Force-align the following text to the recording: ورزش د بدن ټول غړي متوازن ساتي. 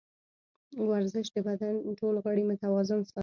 ورزش 0.89 1.27
د 1.35 1.37
بدن 1.47 1.75
ټول 1.99 2.15
غړي 2.25 2.43
متوازن 2.49 3.01
ساتي. 3.11 3.19